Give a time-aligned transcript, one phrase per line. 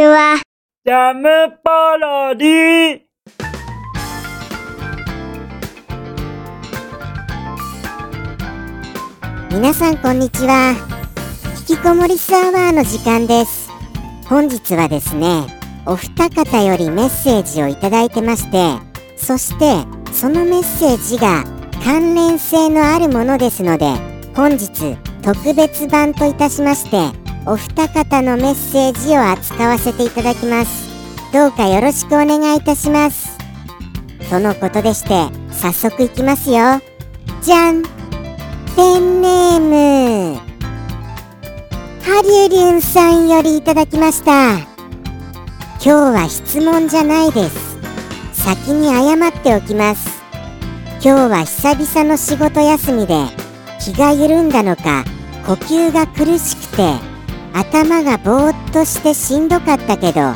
[0.00, 0.40] ちは。
[0.86, 1.28] ジャム
[1.62, 3.00] パロディ
[9.50, 10.74] 皆さんこんにちは。
[11.68, 13.68] 引きこもりスアワーの時間です。
[14.26, 15.44] 本日はですね
[15.84, 18.78] お二方よりメッセージをいただいてまして
[19.16, 21.44] そしてそのメッセージが
[21.84, 23.86] 関連性のあるものですので
[24.34, 30.90] 本日特別版といたしましてお二方のメッセージを扱わせていただきます。
[31.32, 33.38] どうかよろしくお願いいたします。
[34.28, 36.80] とのことでして早速いきますよ。
[37.42, 37.82] じゃん。
[38.76, 40.38] ペンネーム。
[42.02, 44.58] ハリュリュンさんよりいただきました。
[44.58, 44.68] 今
[45.82, 47.78] 日は質問じゃないです。
[48.32, 50.20] 先に謝っておきます。
[51.02, 53.14] 今日は久々の仕事休みで
[53.80, 55.04] 気が緩んだのか
[55.46, 57.09] 呼吸が苦しくて
[57.52, 60.32] 頭がぼーっとしてしんどかったけど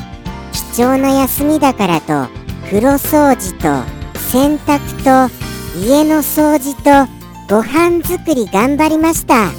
[0.73, 2.27] 貴重な休みだからと
[2.65, 3.83] 風呂掃除と
[4.19, 5.33] 洗濯と
[5.79, 7.11] 家の掃除と
[7.49, 9.51] ご飯作り頑張りました。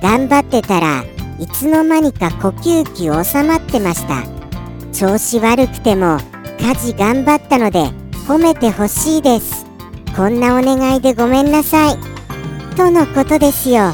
[0.00, 1.04] 頑張ってたら
[1.38, 4.24] いつの間にか呼吸器収まってました。
[4.92, 6.18] 調子悪くても
[6.58, 7.90] 家事頑張ったので
[8.26, 9.66] 褒めてほしいです。
[10.16, 11.98] こんなお願いでごめんなさい。
[12.76, 13.92] とのことですよ。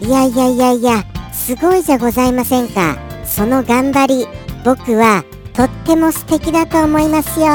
[0.00, 1.04] いやいやいやいや。
[1.48, 2.98] すごいじゃございませんか。
[3.24, 4.26] その頑張り
[4.66, 5.24] 僕は
[5.54, 7.46] とっても素敵だと思いますよ。
[7.46, 7.54] や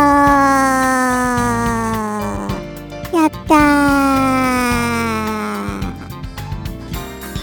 [3.27, 3.53] った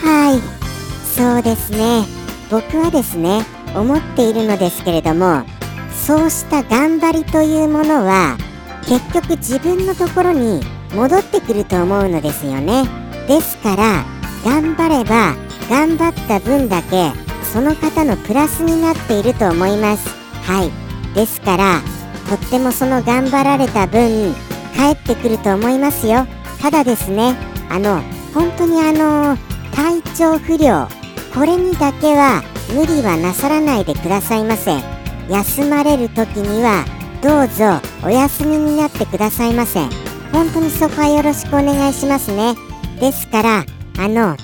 [0.03, 0.41] はい。
[1.07, 2.05] そうですね。
[2.51, 3.45] 僕はですね
[3.77, 5.45] 思っているのですけれども
[6.05, 8.37] そうした頑張りというものは
[8.89, 10.63] 結局自分のところに
[10.97, 12.89] 戻ってくると思うのですよね。
[13.29, 14.05] ですから
[14.45, 15.37] 頑張れば
[15.71, 17.13] 頑張った分だけ
[17.45, 20.09] その方のプラスになっていると思います。
[20.43, 21.15] はい。
[21.15, 21.81] ですから
[22.29, 24.35] とってもその頑張られた分
[24.75, 26.27] 帰ってくると思いますよ。
[26.61, 27.37] ただですね
[27.71, 28.03] あの
[28.35, 29.37] 本当にあの
[29.73, 30.89] 体調不良
[31.35, 32.43] これにだけは
[32.75, 34.73] 無理はなさらないでくださいませ
[35.29, 36.85] 休まれる時には
[37.23, 39.81] どうぞお休みになってくださいませ
[40.33, 42.55] 本当にそこはよろしくお願いしますね。
[43.01, 43.65] ですから
[43.99, 44.37] あの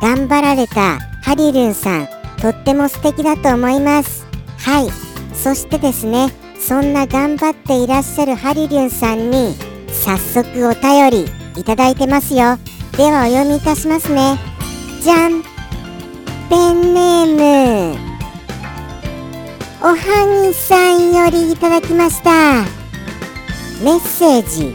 [0.00, 2.08] 頑張られたハリルンさん
[2.40, 4.26] とっても素敵だと思います。
[4.58, 4.90] はい。
[5.34, 9.54] そしてですねそんな頑張っていらっしゃるハリリュンさんに
[9.88, 12.58] 早速お便りいただいてますよ。
[12.96, 14.38] ではお読みいたしますね。
[15.02, 15.42] じゃん。
[16.48, 17.98] ペンネーム。
[19.82, 19.94] おは
[20.48, 22.62] ぎさんよりいただきました。
[23.82, 24.74] メッセージ。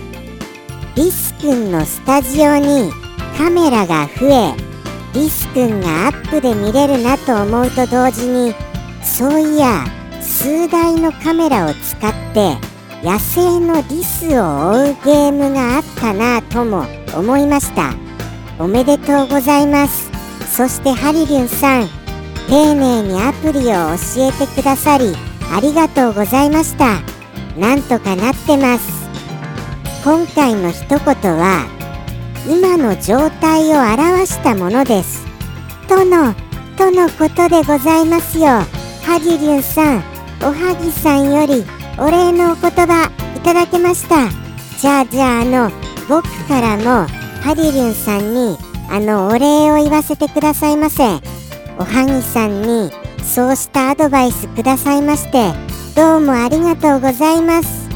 [0.95, 2.89] リスくんのスタジオに
[3.37, 4.74] カメラが増え
[5.15, 8.53] リスくんがアップで見れるなと思うと同時に
[9.01, 9.85] そういや
[10.21, 12.57] 数台のカメラを使って
[13.01, 17.93] 野生のリスを追うゲームがあったなとも思いました。
[18.59, 20.09] おめでとうございます。
[20.53, 21.87] そしてハリリュンさん
[22.49, 25.15] 丁寧にアプリを教えてくださり
[25.51, 26.99] ありがとうございました。
[27.57, 28.89] なんとかなってます。
[30.03, 31.67] 今回の一言は
[32.47, 35.25] 今の状態を表したものです。
[35.87, 36.33] との
[36.77, 38.45] とのことでございますよ。
[39.03, 40.03] ハギリュンさん
[40.41, 41.63] おはぎさんより
[41.97, 44.27] お礼のお言葉いただけました。
[44.79, 45.71] じゃあじゃああの
[46.09, 47.07] 僕からも
[47.41, 48.57] ハリリュンさんに
[48.89, 51.03] あのお礼を言わせてくださいませ。
[51.77, 52.91] おはぎさんに
[53.23, 55.51] そうしたアドバイスくださいまして
[55.95, 57.89] どうもありがとうございます。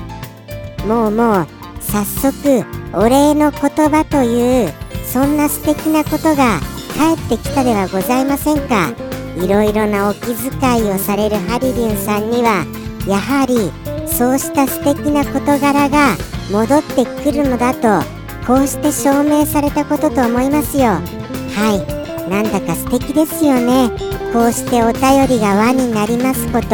[0.88, 1.48] もうもう
[1.80, 4.74] 早速お礼の言葉という
[5.06, 6.60] そんな素敵なことが
[6.98, 8.94] 返ってきたではございませんか？
[9.38, 12.66] いろいろなお気遣いをされるハリリンさんには
[13.08, 13.72] やはり
[14.08, 16.16] そうした素敵な事柄が
[16.52, 18.04] 戻ってくるのだと
[18.46, 20.86] こうして証明されたことと思いますよ。
[20.86, 22.00] はい。
[22.30, 23.90] なんだか素敵ですよね。
[24.34, 26.68] こうしてお便りが輪になりますこと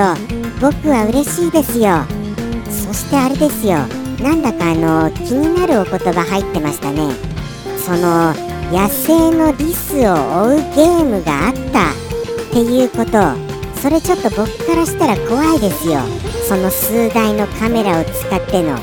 [0.60, 2.04] 僕は嬉しいですよ。
[2.70, 3.78] そしてあれですよ。
[4.22, 7.14] なんだかあの気になるお言葉入ってましたね。
[7.78, 8.34] その
[8.72, 11.94] 野生のリスを追うゲームがあったっ
[12.52, 13.12] ていうこと。
[13.82, 16.00] それちょっと僕からしたら怖いですよ。
[16.48, 18.80] その数台のカメラを使っての。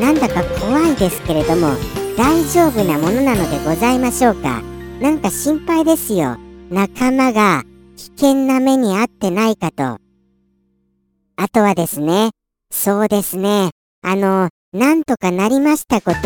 [0.00, 1.68] なんだか怖いですけれども
[2.16, 4.62] 大丈夫なものなのでございましょうか。
[5.00, 6.36] なんか心配ですよ。
[6.70, 7.64] 仲間が
[7.96, 9.98] 危険な目に遭ってないかと。
[11.36, 12.30] あとはですね。
[12.70, 13.70] そうですね。
[14.02, 16.20] あのなんとかなりましたこと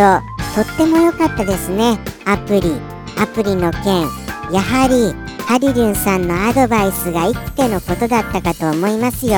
[0.55, 1.99] とっても良かったですね。
[2.25, 2.81] アプリ。
[3.19, 4.09] アプリの件。
[4.51, 5.13] やはり
[5.45, 9.35] ハリリュンさんのアドバイスが生きてのことだったかと思いますよ。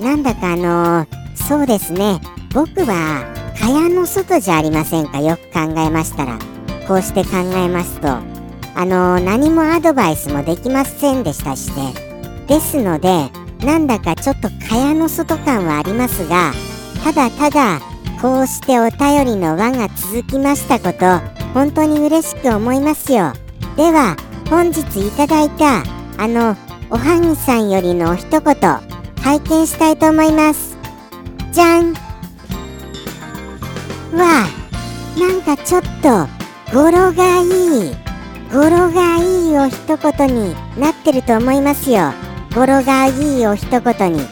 [0.00, 1.04] なんだかあの
[1.34, 2.20] そうですね。
[2.54, 3.24] 僕は
[3.58, 5.18] 蚊帳の外じゃありませんか？
[5.18, 6.38] よく考えましたら。
[6.86, 8.08] こうして考えますと。
[8.08, 13.30] あの何もアドバイスもできませんでしたしてですので
[13.66, 16.52] なんだかちょっと蚊帳の外感はありますが
[17.02, 17.80] ただただ
[18.20, 21.20] こうしてお便りの輪が続きましたこと
[21.54, 23.32] 本当に嬉しく思いますよ。
[23.76, 24.16] では
[24.50, 25.84] 本日いただいた
[26.16, 26.56] あの
[26.90, 28.54] おはぎさんよりの一言
[29.22, 30.76] 拝見したいと思います。
[31.52, 31.92] じゃん。
[31.92, 31.98] わ
[34.44, 34.48] あ
[35.18, 36.26] なんかちょっと
[36.74, 37.96] 語呂がいい。
[38.52, 42.12] 語呂がいいお一言になってると思いますよ。
[42.54, 44.26] 語呂がいいお一言に。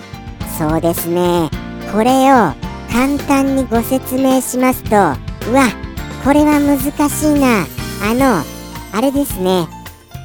[0.58, 1.50] そうですね。
[1.92, 2.65] これを
[2.96, 5.66] 簡単にご説明しますとうわ
[6.24, 7.66] これは難しいな。
[8.02, 8.42] あの
[8.90, 9.68] あれですね。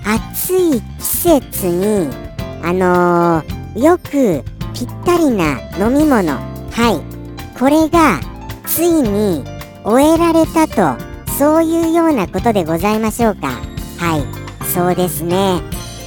[0.06, 2.08] 暑い季節に
[2.64, 6.32] あのー、よくぴったりな飲み物。
[6.32, 7.60] はい。
[7.60, 8.22] これが
[8.66, 9.44] ついに
[9.84, 10.98] 終えられたと
[11.38, 13.48] そういうようなことでございましょうか。
[13.98, 14.66] はい。
[14.74, 15.62] そうですね。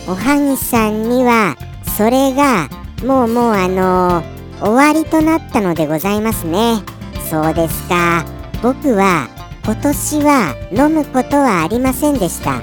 [0.08, 1.56] おはぎさんには
[1.98, 2.70] それが
[3.04, 4.34] もうもうあのー、
[4.64, 6.82] 終わりとなったのでございますね。
[7.28, 8.24] そうですか。
[8.62, 9.28] 僕は
[9.62, 12.62] 今年は飲むことはありませんでした。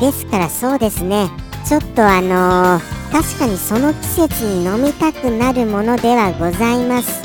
[0.00, 1.28] ですからそうですね。
[1.68, 7.22] ちょっとあのー、確かにその季節に飲みたくなるものではございます。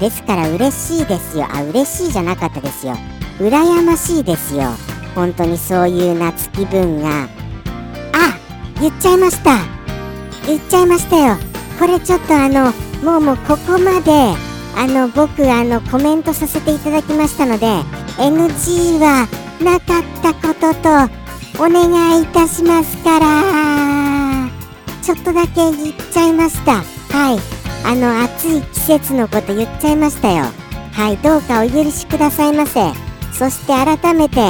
[0.00, 1.46] ですから嬉しいですよ。
[1.52, 2.96] あ嬉しいじゃなかったですよ。
[3.38, 4.70] 羨ましいですよ。
[5.14, 7.24] 本当にそういう夏気分が。
[7.24, 7.28] あ
[8.80, 9.58] 言っちゃいました。
[10.46, 11.36] 言っちゃいましたよ。
[11.78, 14.10] これちょっとあのもうもうここまで
[14.76, 17.66] あの僕あのコメントさせていただきましたので
[18.18, 19.28] NG は
[19.62, 23.86] なかったこととお願いいたしますから
[25.02, 26.82] ちょっとだけ言っちゃいました。
[27.16, 27.38] はい。
[27.84, 30.46] あの暑い季節のこと言っちゃいましたよ。
[30.92, 31.16] はい。
[31.18, 32.80] どうかお許しくださいませ。
[33.32, 34.40] そして改めて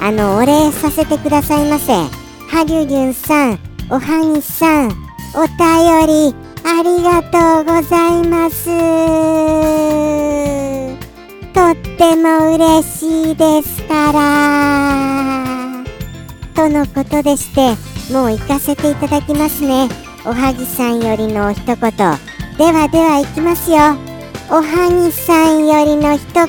[0.00, 1.92] あのお礼させてくださいませ。
[1.92, 3.58] はりゅりゅんさん
[3.90, 4.88] おはぎさん
[5.34, 8.66] お便りありがとうございます。
[11.54, 15.82] とっても嬉しいですから。
[16.54, 17.74] とのことでして
[18.12, 19.88] もう行かせていただきますね。
[20.26, 21.76] おはぎさんよりの一言。
[21.76, 22.18] では
[22.88, 23.78] では行きますよ。
[24.50, 26.44] おはぎさんよりの一言。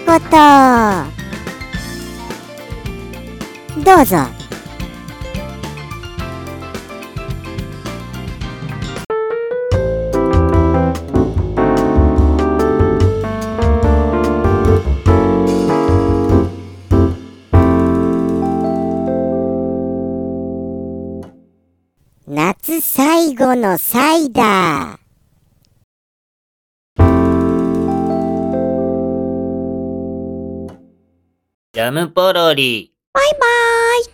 [3.86, 4.39] どうぞ。
[22.70, 25.00] 夏最後のサイダー。
[31.74, 32.94] ジャムポロリ。
[33.12, 34.06] バイバーイ。